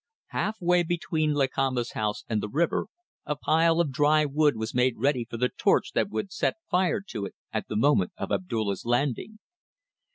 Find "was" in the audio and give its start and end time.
4.57-4.73